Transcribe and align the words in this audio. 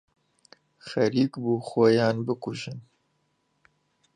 خەریک 0.87 1.31
بوو 1.43 1.65
خۆیان 1.67 2.17
بکوژن. 2.25 2.79